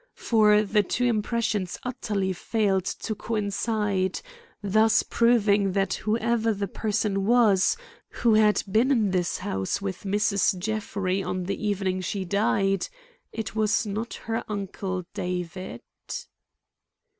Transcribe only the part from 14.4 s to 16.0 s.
uncle David.